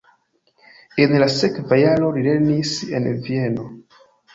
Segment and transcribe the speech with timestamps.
[1.03, 3.73] En la sekva jaro li lernis en Vieno.